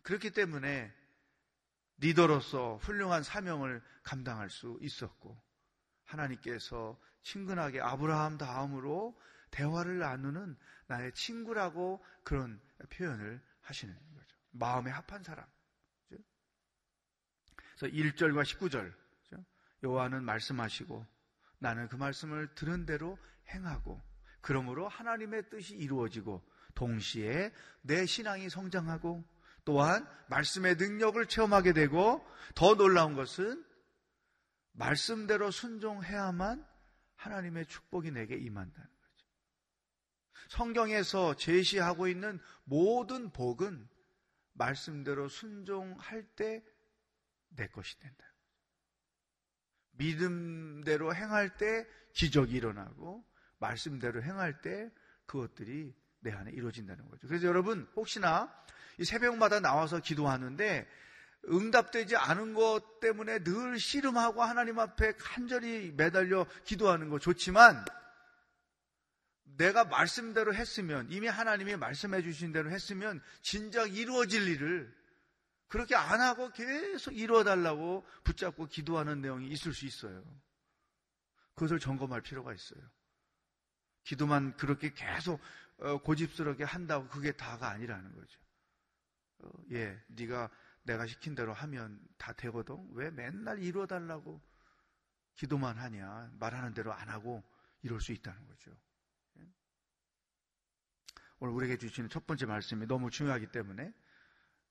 그렇기 0.03 0.31
때문에 0.31 0.93
리더로서 1.97 2.77
훌륭한 2.77 3.23
사명을 3.23 3.83
감당할 4.03 4.49
수 4.49 4.77
있었고 4.81 5.41
하나님께서 6.03 6.99
친근하게 7.23 7.81
아브라함 7.81 8.37
다음으로 8.37 9.19
대화를 9.57 9.97
나누는 9.97 10.55
나의 10.85 11.11
친구라고 11.13 12.03
그런 12.23 12.61
표현을 12.91 13.41
하시는 13.61 13.93
거죠. 13.95 14.37
마음에 14.51 14.91
합한 14.91 15.23
사람. 15.23 15.45
그래서 16.07 17.95
1절과 17.95 18.43
19절 18.43 18.93
여호와는 19.83 20.23
말씀하시고 20.23 21.05
나는 21.59 21.87
그 21.87 21.95
말씀을 21.95 22.53
들은 22.53 22.85
대로 22.85 23.17
행하고 23.49 24.01
그러므로 24.41 24.87
하나님의 24.87 25.49
뜻이 25.49 25.75
이루어지고 25.75 26.47
동시에 26.75 27.51
내 27.81 28.05
신앙이 28.05 28.49
성장하고 28.49 29.23
또한 29.65 30.07
말씀의 30.29 30.75
능력을 30.75 31.23
체험하게 31.25 31.73
되고 31.73 32.25
더 32.53 32.75
놀라운 32.75 33.15
것은 33.15 33.65
말씀대로 34.73 35.49
순종해야만 35.49 36.65
하나님의 37.15 37.65
축복이 37.65 38.11
내게 38.11 38.35
임한다는 38.35 38.87
거죠. 38.87 38.96
성경에서 40.49 41.35
제시하고 41.35 42.07
있는 42.07 42.39
모든 42.63 43.31
복은 43.31 43.87
말씀대로 44.53 45.29
순종할 45.29 46.23
때 46.35 46.63
내 47.49 47.67
것이 47.67 47.97
된다. 47.99 48.23
믿음대로 49.91 51.13
행할 51.13 51.57
때 51.57 51.87
기적이 52.13 52.53
일어나고 52.53 53.25
말씀대로 53.59 54.21
행할 54.21 54.61
때 54.61 54.91
그것들이 55.25 55.95
내 56.19 56.31
안에 56.31 56.51
이루어진다는 56.51 57.07
거죠. 57.09 57.27
그래서 57.27 57.47
여러분 57.47 57.89
혹시나 57.95 58.53
이 58.99 59.05
새벽마다 59.05 59.59
나와서 59.59 59.99
기도하는데 59.99 60.87
응답되지 61.49 62.15
않은 62.15 62.53
것 62.53 62.99
때문에 62.99 63.43
늘 63.43 63.79
씨름하고 63.79 64.43
하나님 64.43 64.79
앞에 64.79 65.13
간절히 65.13 65.93
매달려 65.95 66.45
기도하는 66.63 67.09
거 67.09 67.19
좋지만 67.19 67.85
내가 69.55 69.85
말씀대로 69.85 70.53
했으면 70.53 71.09
이미 71.09 71.27
하나님이 71.27 71.77
말씀해 71.77 72.21
주신 72.21 72.51
대로 72.51 72.69
했으면 72.69 73.21
진작 73.41 73.95
이루어질 73.95 74.47
일을 74.47 74.95
그렇게 75.67 75.95
안 75.95 76.21
하고 76.21 76.51
계속 76.51 77.11
이루어 77.15 77.43
달라고 77.43 78.05
붙잡고 78.23 78.67
기도하는 78.67 79.21
내용이 79.21 79.47
있을 79.47 79.73
수 79.73 79.85
있어요. 79.85 80.23
그것을 81.55 81.79
점검할 81.79 82.21
필요가 82.21 82.53
있어요. 82.53 82.81
기도만 84.03 84.55
그렇게 84.57 84.93
계속 84.93 85.41
어, 85.79 86.01
고집스럽게 86.01 86.63
한다고 86.63 87.07
그게 87.09 87.31
다가 87.31 87.69
아니라는 87.69 88.13
거죠. 88.13 88.39
어, 89.39 89.49
예, 89.71 90.01
네가 90.07 90.49
내가 90.83 91.05
시킨 91.05 91.35
대로 91.35 91.53
하면 91.53 91.99
다 92.17 92.31
되거든. 92.33 92.77
왜 92.93 93.11
맨날 93.11 93.59
이루어 93.59 93.85
달라고 93.85 94.41
기도만 95.35 95.77
하냐? 95.77 96.31
말하는 96.39 96.73
대로 96.73 96.93
안 96.93 97.09
하고 97.09 97.43
이룰 97.81 97.99
수 97.99 98.11
있다는 98.11 98.47
거죠. 98.47 98.71
예? 101.37 101.45
오늘 101.45 101.53
우리에게 101.53 101.77
주시는 101.77 102.09
첫 102.09 102.25
번째 102.25 102.45
말씀이 102.45 102.85
너무 102.87 103.09
중요하기 103.09 103.47
때문에 103.47 103.93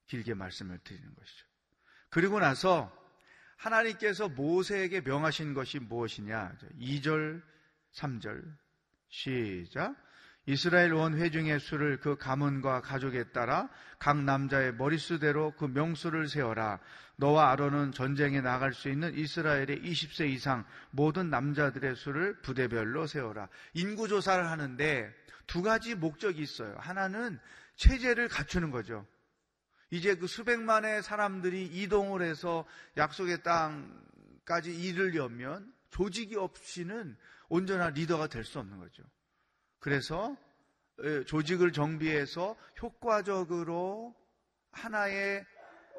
길게 0.07 0.35
말씀을 0.35 0.79
드리는 0.79 1.15
것이죠. 1.15 1.47
그리고 2.11 2.39
나서 2.39 2.93
하나님께서 3.57 4.29
모세에게 4.29 5.01
명하신 5.01 5.55
것이 5.55 5.79
무엇이냐? 5.79 6.57
2절, 6.79 7.43
3절, 7.93 8.57
시작. 9.09 9.97
이스라엘 10.47 10.93
원 10.93 11.15
회중의 11.15 11.59
수를 11.59 11.99
그 11.99 12.17
가문과 12.17 12.81
가족에 12.81 13.25
따라 13.31 13.69
각 13.99 14.23
남자의 14.23 14.75
머릿수대로 14.75 15.53
그 15.59 15.65
명수를 15.65 16.29
세어라. 16.29 16.79
너와 17.17 17.51
아론은 17.51 17.93
전쟁에 17.93 18.41
나갈 18.41 18.73
수 18.73 18.89
있는 18.89 19.17
이스라엘의 19.17 19.81
20세 19.83 20.29
이상 20.31 20.65
모든 20.91 21.31
남자들의 21.31 21.97
수를 21.97 22.41
부대별로 22.43 23.07
세어라. 23.07 23.49
인구 23.75 24.07
조사를 24.07 24.49
하는데 24.49 25.13
두 25.49 25.63
가지 25.63 25.95
목적이 25.97 26.43
있어요. 26.43 26.77
하나는 26.79 27.41
체제를 27.77 28.29
갖추는 28.29 28.71
거죠. 28.71 29.05
이제 29.91 30.15
그 30.15 30.27
수백만의 30.27 31.03
사람들이 31.03 31.67
이동을 31.67 32.23
해서 32.23 32.65
약속의 32.97 33.43
땅까지 33.43 34.75
이르려면 34.75 35.73
조직이 35.91 36.37
없이는 36.37 37.17
온전한 37.49 37.95
리더가 37.95 38.27
될 38.29 38.45
수 38.45 38.59
없는 38.59 38.79
거죠. 38.79 39.03
그래서 39.87 40.37
조직을 41.29 41.71
정비해서 41.71 42.57
효과적으로 42.83 44.17
하나의 44.73 45.47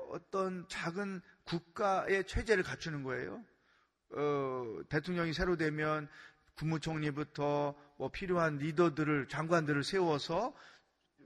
어떤 0.09 0.67
작은 0.67 1.21
국가의 1.45 2.27
체제를 2.27 2.65
갖추는 2.65 3.03
거예요. 3.03 3.41
어, 4.09 4.81
대통령이 4.89 5.31
새로 5.31 5.55
되면 5.55 6.09
국무총리부터 6.55 7.75
뭐 7.97 8.11
필요한 8.11 8.57
리더들을 8.57 9.29
장관들을 9.29 9.85
세워서 9.85 10.53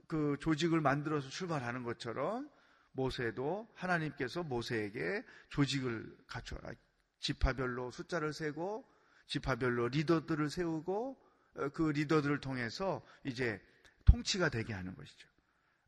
그 0.06 0.36
조직을 0.38 0.80
만들어서 0.80 1.28
출발하는 1.30 1.82
것처럼 1.82 2.48
모세도 2.92 3.66
하나님께서 3.74 4.44
모세에게 4.44 5.24
조직을 5.48 6.16
갖춰라. 6.28 6.74
지파별로 7.18 7.90
숫자를 7.90 8.32
세고 8.32 8.84
지파별로 9.26 9.88
리더들을 9.88 10.48
세우고 10.48 11.16
어, 11.16 11.31
그 11.74 11.90
리더들을 11.90 12.40
통해서 12.40 13.04
이제 13.24 13.60
통치가 14.04 14.48
되게 14.48 14.72
하는 14.72 14.94
것이죠. 14.94 15.28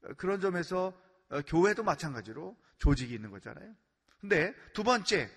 어, 0.02 0.14
그런 0.14 0.40
점에서 0.40 0.98
어, 1.30 1.40
교회도 1.42 1.82
마찬가지로 1.82 2.56
조직이 2.78 3.14
있는 3.14 3.30
거잖아요. 3.30 3.74
근데 4.20 4.54
두 4.72 4.84
번째, 4.84 5.30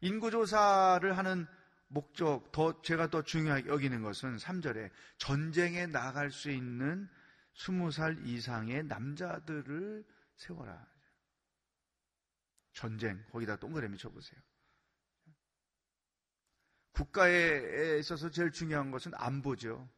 인구조사를 0.00 1.16
하는 1.16 1.46
목적, 1.88 2.52
더, 2.52 2.80
제가 2.82 3.10
더 3.10 3.22
중요하게 3.22 3.68
여기는 3.68 4.02
것은 4.02 4.36
3절에 4.36 4.90
전쟁에 5.18 5.86
나갈 5.86 6.30
수 6.30 6.50
있는 6.50 7.08
20살 7.56 8.26
이상의 8.26 8.84
남자들을 8.84 10.04
세워라. 10.36 10.86
전쟁, 12.72 13.22
거기다 13.32 13.56
동그라미 13.56 13.98
쳐보세요. 13.98 14.40
국가에 16.92 17.98
있어서 17.98 18.30
제일 18.30 18.50
중요한 18.50 18.90
것은 18.90 19.12
안보죠. 19.14 19.88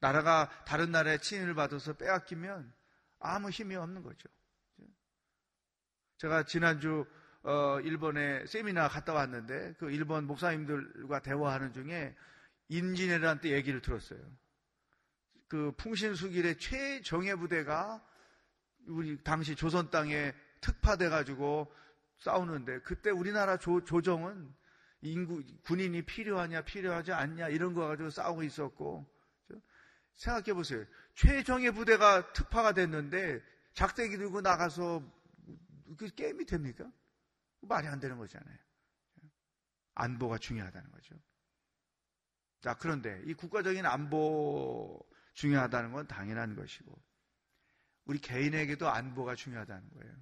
나라가 0.00 0.48
다른 0.64 0.90
나라의 0.90 1.20
침입을 1.20 1.54
받아서 1.54 1.92
빼앗기면 1.94 2.72
아무 3.18 3.50
힘이 3.50 3.76
없는 3.76 4.02
거죠. 4.02 4.28
제가 6.18 6.44
지난주 6.44 7.06
어, 7.42 7.80
일본에 7.80 8.44
세미나 8.46 8.88
갔다 8.88 9.14
왔는데 9.14 9.74
그 9.78 9.90
일본 9.90 10.26
목사님들과 10.26 11.20
대화하는 11.20 11.72
중에 11.72 12.14
인진해란때 12.68 13.50
얘기를 13.50 13.80
들었어요. 13.80 14.20
그 15.48 15.72
풍신수길의 15.78 16.58
최정예 16.58 17.34
부대가 17.36 18.04
우리 18.86 19.22
당시 19.22 19.56
조선 19.56 19.90
땅에 19.90 20.32
특파돼 20.60 21.08
가지고 21.08 21.72
싸우는데 22.18 22.80
그때 22.80 23.10
우리나라 23.10 23.56
조, 23.56 23.82
조정은 23.82 24.54
인구 25.02 25.42
군인이 25.64 26.02
필요하냐 26.02 26.62
필요하지 26.62 27.12
않냐 27.12 27.48
이런 27.48 27.74
거 27.74 27.86
가지고 27.86 28.10
싸우고 28.10 28.42
있었고 28.42 29.06
생각해 30.14 30.52
보세요. 30.52 30.84
최정예 31.14 31.70
부대가 31.70 32.32
특파가 32.32 32.72
됐는데 32.72 33.42
작대기 33.74 34.18
들고 34.18 34.40
나가서 34.42 35.02
그 35.96 36.08
게임이 36.14 36.44
됩니까? 36.46 36.90
말이 37.62 37.86
안 37.88 38.00
되는 38.00 38.18
거잖아요. 38.18 38.58
안보가 39.94 40.38
중요하다는 40.38 40.90
거죠. 40.90 41.14
자, 42.60 42.74
그런데 42.74 43.22
이 43.26 43.34
국가적인 43.34 43.86
안보 43.86 45.00
중요하다는 45.34 45.92
건 45.92 46.06
당연한 46.06 46.54
것이고, 46.54 47.02
우리 48.04 48.18
개인에게도 48.18 48.88
안보가 48.88 49.34
중요하다는 49.34 49.90
거예요. 49.90 50.14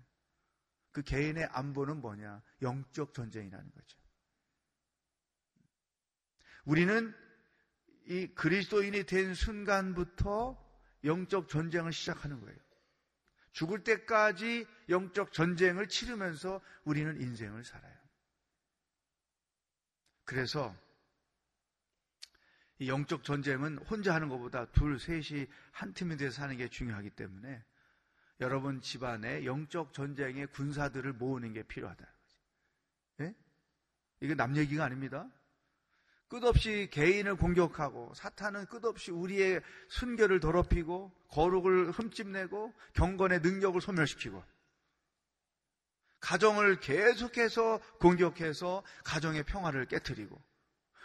그 0.92 1.02
개인의 1.02 1.44
안보는 1.46 2.00
뭐냐? 2.00 2.42
영적 2.62 3.14
전쟁이라는 3.14 3.70
거죠. 3.70 3.97
우리는 6.68 7.14
이 8.08 8.26
그리스도인이 8.34 9.04
된 9.04 9.32
순간부터 9.32 10.62
영적 11.02 11.48
전쟁을 11.48 11.94
시작하는 11.94 12.40
거예요. 12.42 12.58
죽을 13.52 13.82
때까지 13.84 14.66
영적 14.90 15.32
전쟁을 15.32 15.88
치르면서 15.88 16.60
우리는 16.84 17.18
인생을 17.18 17.64
살아요. 17.64 17.96
그래서 20.24 20.76
이 22.78 22.90
영적 22.90 23.24
전쟁은 23.24 23.78
혼자 23.78 24.14
하는 24.14 24.28
것보다 24.28 24.66
둘, 24.72 25.00
셋이 25.00 25.46
한 25.72 25.94
팀이 25.94 26.18
돼서 26.18 26.42
하는 26.42 26.58
게 26.58 26.68
중요하기 26.68 27.10
때문에 27.10 27.64
여러분 28.40 28.82
집안에 28.82 29.46
영적 29.46 29.94
전쟁의 29.94 30.48
군사들을 30.48 31.14
모으는 31.14 31.54
게 31.54 31.62
필요하다는 31.62 32.12
거죠. 32.12 32.38
예? 33.20 33.34
이게 34.20 34.34
남 34.34 34.54
얘기가 34.54 34.84
아닙니다. 34.84 35.30
끝없이 36.28 36.88
개인을 36.90 37.36
공격하고 37.36 38.12
사탄은 38.14 38.66
끝없이 38.66 39.10
우리의 39.10 39.62
순결을 39.88 40.40
더럽히고 40.40 41.12
거룩을 41.28 41.90
흠집내고 41.90 42.72
경건의 42.94 43.40
능력을 43.40 43.80
소멸시키고 43.80 44.42
가정을 46.20 46.80
계속해서 46.80 47.80
공격해서 48.00 48.82
가정의 49.04 49.44
평화를 49.44 49.86
깨뜨리고 49.86 50.40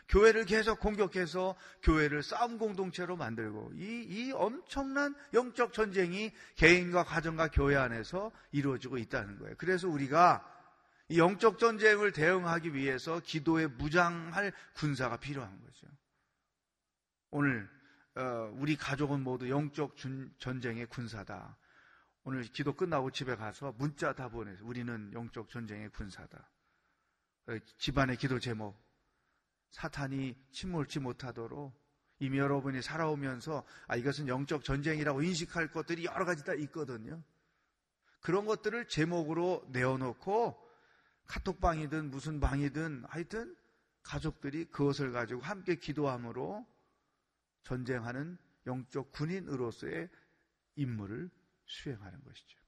교회를 0.09 0.45
계속 0.45 0.79
공격해서 0.79 1.55
교회를 1.81 2.23
싸움 2.23 2.57
공동체로 2.57 3.15
만들고 3.15 3.71
이, 3.75 4.05
이 4.09 4.31
엄청난 4.33 5.15
영적 5.33 5.73
전쟁이 5.73 6.31
개인과 6.55 7.05
가정과 7.05 7.49
교회 7.49 7.75
안에서 7.77 8.31
이루어지고 8.51 8.97
있다는 8.97 9.39
거예요. 9.39 9.55
그래서 9.57 9.87
우리가 9.87 10.45
이 11.13 11.19
영적 11.19 11.59
전쟁을 11.59 12.11
대응하기 12.11 12.73
위해서 12.73 13.19
기도에 13.19 13.67
무장할 13.67 14.51
군사가 14.73 15.17
필요한 15.17 15.61
거죠. 15.61 15.85
오늘 17.29 17.69
어, 18.15 18.51
우리 18.55 18.75
가족은 18.75 19.21
모두 19.21 19.47
영적 19.47 19.95
전쟁의 20.39 20.87
군사다. 20.87 21.55
오늘 22.23 22.41
기도 22.41 22.73
끝나고 22.73 23.11
집에 23.11 23.35
가서 23.35 23.73
문자 23.77 24.13
다 24.13 24.27
보내서 24.27 24.65
우리는 24.65 25.13
영적 25.13 25.51
전쟁의 25.51 25.89
군사다. 25.89 26.49
어, 27.45 27.59
집안의 27.77 28.17
기도 28.17 28.39
제목 28.39 28.75
사탄이 29.69 30.35
침몰치 30.51 30.99
못하도록 30.99 31.79
이미 32.21 32.39
여러분이 32.39 32.81
살아오면서 32.81 33.63
아 33.85 33.95
이것은 33.97 34.27
영적 34.27 34.63
전쟁이라고 34.63 35.21
인식할 35.21 35.71
것들이 35.71 36.05
여러 36.05 36.25
가지 36.25 36.43
다 36.43 36.55
있거든요. 36.55 37.21
그런 38.19 38.47
것들을 38.47 38.87
제목으로 38.87 39.63
내어놓고 39.71 40.72
카톡방이든 41.27 42.11
무슨 42.11 42.39
방이든 42.39 43.05
하여튼 43.07 43.55
가족들이 44.03 44.65
그것을 44.65 45.11
가지고 45.11 45.41
함께 45.41 45.75
기도함으로 45.75 46.65
전쟁하는 47.63 48.37
영적 48.67 49.11
군인으로서의 49.11 50.09
임무를 50.75 51.29
수행하는 51.65 52.23
것이죠. 52.23 52.59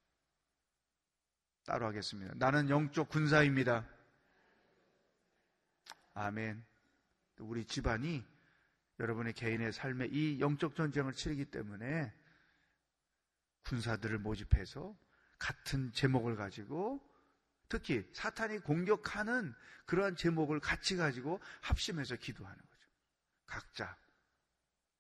따로 1.66 1.88
하겠습니다. 1.88 2.34
나는 2.38 2.70
영적 2.70 3.10
군사입니다. 3.10 3.88
아멘. 6.14 6.64
우리 7.40 7.66
집안이 7.66 8.24
여러분의 9.00 9.34
개인의 9.34 9.74
삶에 9.74 10.08
이 10.12 10.40
영적 10.40 10.76
전쟁을 10.76 11.14
치르기 11.14 11.46
때문에 11.46 12.14
군사들을 13.64 14.20
모집해서 14.20 14.96
같은 15.38 15.92
제목을 15.92 16.36
가지고 16.36 17.02
특히 17.76 18.10
사탄이 18.14 18.60
공격하는 18.60 19.54
그러한 19.86 20.16
제목을 20.16 20.62
같이 20.62 20.96
가지고 20.96 21.42
합심해서 21.62 22.16
기도하는 22.16 22.58
거죠. 22.58 22.90
각자 23.46 23.98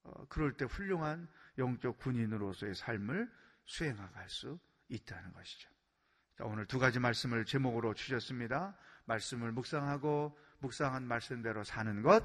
어, 0.03 0.25
그럴 0.27 0.51
때 0.57 0.65
훌륭한 0.65 1.27
영적 1.57 1.97
군인으로서의 1.99 2.75
삶을 2.75 3.31
수행할 3.63 4.29
수 4.29 4.59
있다는 4.89 5.31
것이죠. 5.31 5.69
자, 6.38 6.43
오늘 6.43 6.65
두 6.65 6.77
가지 6.77 6.99
말씀을 6.99 7.45
제목으로 7.45 7.93
주셨습니다. 7.93 8.77
말씀을 9.05 9.53
묵상하고 9.53 10.38
묵상한 10.59 11.07
말씀대로 11.07 11.63
사는 11.63 12.01
것, 12.01 12.23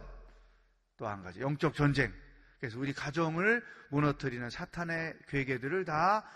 또 0.97 1.07
한 1.07 1.23
가지 1.23 1.41
영적 1.41 1.75
전쟁. 1.75 2.13
그래서 2.59 2.79
우리 2.79 2.93
가정을 2.93 3.65
무너뜨리는 3.91 4.51
사탄의 4.51 5.17
괴계들을 5.29 5.85
다 5.85 6.29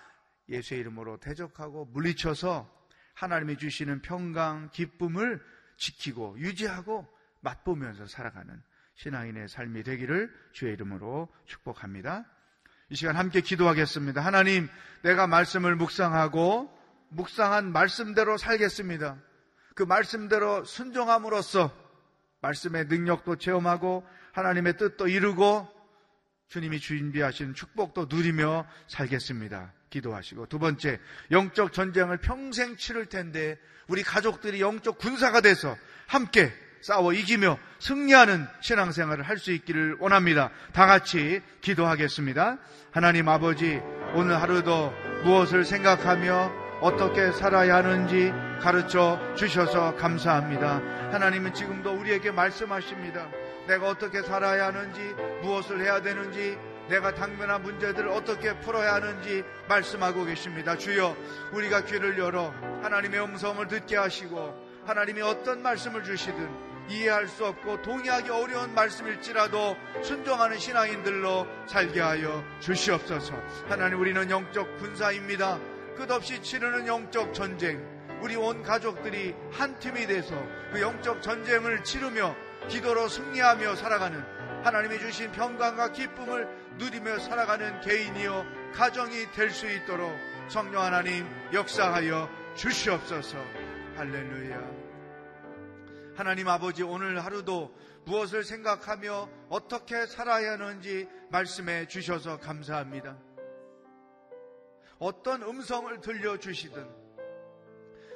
예수의 0.48 0.80
이름으로 0.80 1.18
대적하고 1.18 1.86
물리쳐서 1.86 2.83
하나님이 3.14 3.56
주시는 3.56 4.02
평강, 4.02 4.70
기쁨을 4.70 5.42
지키고 5.76 6.38
유지하고 6.38 7.06
맛보면서 7.40 8.06
살아가는 8.06 8.62
신앙인의 8.96 9.48
삶이 9.48 9.82
되기를 9.82 10.32
주의 10.52 10.72
이름으로 10.72 11.28
축복합니다. 11.46 12.24
이 12.90 12.96
시간 12.96 13.16
함께 13.16 13.40
기도하겠습니다. 13.40 14.20
하나님, 14.20 14.68
내가 15.02 15.26
말씀을 15.26 15.74
묵상하고 15.76 16.70
묵상한 17.10 17.72
말씀대로 17.72 18.36
살겠습니다. 18.36 19.18
그 19.74 19.82
말씀대로 19.82 20.64
순종함으로써 20.64 21.74
말씀의 22.40 22.86
능력도 22.86 23.36
체험하고 23.36 24.06
하나님의 24.32 24.76
뜻도 24.76 25.08
이루고 25.08 25.68
주님이 26.48 26.78
준비하신 26.78 27.54
축복도 27.54 28.06
누리며 28.06 28.66
살겠습니다. 28.86 29.72
기도하시고 29.94 30.46
두 30.46 30.58
번째 30.58 30.98
영적 31.30 31.72
전쟁을 31.72 32.18
평생 32.18 32.76
치를 32.76 33.06
텐데 33.06 33.56
우리 33.86 34.02
가족들이 34.02 34.60
영적 34.60 34.98
군사가 34.98 35.40
돼서 35.40 35.76
함께 36.06 36.52
싸워 36.82 37.12
이기며 37.14 37.58
승리하는 37.78 38.46
신앙생활을 38.60 39.24
할 39.24 39.38
수 39.38 39.52
있기를 39.52 39.96
원합니다. 40.00 40.50
다 40.72 40.86
같이 40.86 41.40
기도하겠습니다. 41.60 42.58
하나님 42.92 43.28
아버지 43.28 43.80
오늘 44.14 44.40
하루도 44.40 44.92
무엇을 45.24 45.64
생각하며 45.64 46.52
어떻게 46.80 47.32
살아야 47.32 47.76
하는지 47.76 48.32
가르쳐 48.60 49.18
주셔서 49.36 49.96
감사합니다. 49.96 50.82
하나님은 51.12 51.54
지금도 51.54 51.92
우리에게 51.92 52.30
말씀하십니다. 52.30 53.28
내가 53.66 53.88
어떻게 53.88 54.20
살아야 54.22 54.66
하는지 54.66 55.00
무엇을 55.42 55.80
해야 55.80 56.02
되는지 56.02 56.58
내가 56.88 57.14
당면한 57.14 57.62
문제들을 57.62 58.08
어떻게 58.08 58.58
풀어야 58.60 58.94
하는지 58.94 59.42
말씀하고 59.68 60.24
계십니다. 60.24 60.76
주여, 60.76 61.16
우리가 61.52 61.84
귀를 61.84 62.18
열어 62.18 62.52
하나님의 62.82 63.22
음성을 63.22 63.66
듣게 63.68 63.96
하시고 63.96 64.54
하나님이 64.86 65.22
어떤 65.22 65.62
말씀을 65.62 66.04
주시든 66.04 66.74
이해할 66.88 67.28
수 67.28 67.46
없고 67.46 67.80
동의하기 67.80 68.30
어려운 68.30 68.74
말씀일지라도 68.74 69.76
순종하는 70.02 70.58
신앙인들로 70.58 71.46
살게 71.66 72.00
하여 72.00 72.44
주시옵소서. 72.60 73.32
하나님 73.68 74.00
우리는 74.00 74.30
영적 74.30 74.78
군사입니다. 74.78 75.58
끝없이 75.96 76.42
치르는 76.42 76.86
영적 76.86 77.32
전쟁. 77.32 77.82
우리 78.20 78.36
온 78.36 78.62
가족들이 78.62 79.34
한 79.52 79.78
팀이 79.78 80.06
돼서 80.06 80.34
그 80.72 80.80
영적 80.80 81.22
전쟁을 81.22 81.84
치르며 81.84 82.34
기도로 82.68 83.08
승리하며 83.08 83.76
살아가는 83.76 84.22
하나님이 84.64 84.98
주신 84.98 85.30
평강과 85.30 85.92
기쁨을 85.92 86.48
누리며 86.78 87.18
살아가는 87.18 87.82
개인이요 87.82 88.72
가정이 88.72 89.30
될 89.32 89.50
수 89.50 89.70
있도록 89.70 90.10
성령 90.48 90.82
하나님 90.82 91.26
역사하여 91.52 92.30
주시옵소서. 92.56 93.36
할렐루야. 93.96 94.84
하나님 96.16 96.48
아버지 96.48 96.82
오늘 96.82 97.22
하루도 97.22 97.76
무엇을 98.06 98.42
생각하며 98.42 99.28
어떻게 99.50 100.06
살아야 100.06 100.52
하는지 100.52 101.08
말씀해 101.30 101.86
주셔서 101.86 102.38
감사합니다. 102.40 103.18
어떤 104.98 105.42
음성을 105.42 106.00
들려주시든 106.00 106.88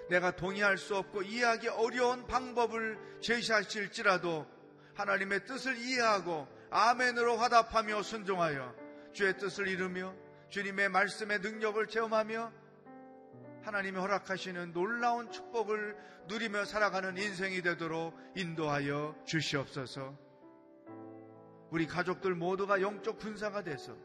내가 0.08 0.34
동의할 0.34 0.78
수 0.78 0.96
없고 0.96 1.22
이해하기 1.22 1.68
어려운 1.68 2.26
방법을 2.26 2.98
제시하실지라도 3.20 4.46
하나님의 4.98 5.46
뜻을 5.46 5.76
이해하고 5.78 6.48
아멘으로 6.70 7.37
화답하며 7.37 8.02
순종하여 8.02 8.74
주의 9.12 9.37
뜻을 9.38 9.68
이루며 9.68 10.12
주님의 10.50 10.88
말씀의 10.88 11.38
능력을 11.38 11.87
체험하며 11.87 12.52
하나님이 13.62 13.96
허락하시는 13.96 14.72
놀라운 14.72 15.30
축복을 15.30 15.96
누리며 16.26 16.64
살아가는 16.64 17.16
인생이 17.16 17.62
되도록 17.62 18.18
인도하여 18.34 19.14
주시옵소서. 19.24 20.18
우리 21.70 21.87
가족들 21.87 22.34
모두가 22.34 22.80
영적 22.80 23.18
군사가 23.18 23.62
돼서 23.62 23.96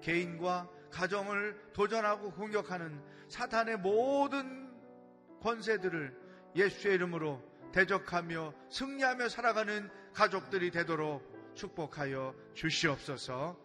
개인과 0.00 0.68
가정을 0.90 1.60
도전하고 1.74 2.32
공격하는 2.32 3.02
사탄의 3.28 3.78
모든 3.78 4.72
권세들을 5.42 6.16
예수의 6.56 6.94
이름으로 6.94 7.42
대적하며 7.72 8.54
승리하며 8.70 9.28
살아가는 9.28 9.90
가족들이 10.18 10.72
되도록 10.72 11.54
축복하여 11.54 12.34
주시옵소서. 12.52 13.56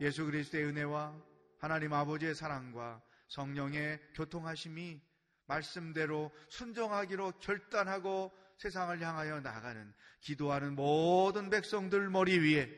예수 0.00 0.24
그리스도의 0.24 0.64
은혜와 0.64 1.14
하나님 1.60 1.92
아버지의 1.92 2.34
사랑과 2.34 3.00
성령의 3.28 4.00
교통하심이 4.14 5.00
말씀대로 5.46 6.32
순종하기로 6.48 7.34
결단하고 7.38 8.32
세상을 8.56 9.00
향하여 9.00 9.38
나가는 9.38 9.94
기도하는 10.22 10.74
모든 10.74 11.50
백성들 11.50 12.10
머리 12.10 12.36
위에 12.36 12.68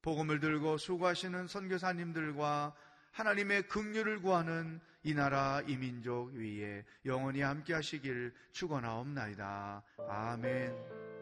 복음을 0.00 0.40
들고 0.40 0.78
수고하시는 0.78 1.48
선교사님들과 1.48 2.74
하나님의 3.10 3.68
긍휼을 3.68 4.22
구하는 4.22 4.80
이 5.02 5.12
나라 5.12 5.60
이 5.66 5.76
민족 5.76 6.32
위에 6.32 6.82
영원히 7.04 7.42
함께 7.42 7.74
하시길 7.74 8.32
축원하옵나이다. 8.52 9.82
아멘. 10.08 11.21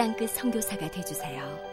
땅끝 0.00 0.30
성교사가 0.30 0.90
되주세요. 0.90 1.69